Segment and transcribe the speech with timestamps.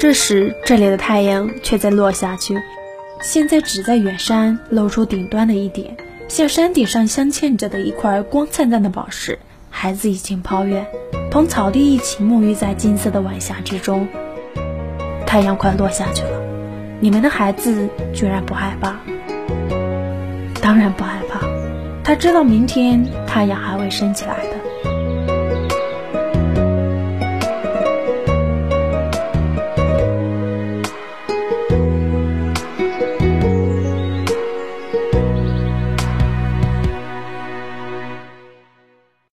[0.00, 2.56] 这时这里的太阳却在落下去
[3.20, 5.94] 现在只在远山露出顶端的一点
[6.26, 10.86] 像山顶上镶嵌着的一块光灿灿的宝石孩子已经跑远
[11.30, 14.08] 同草地一起沐浴在金色的晚霞之中。
[15.26, 16.40] 太阳快落下去了
[16.98, 18.94] 你们的孩子居然不害怕？
[20.62, 21.40] 当然不害怕
[22.02, 24.56] 他知道明天太阳还会升起来的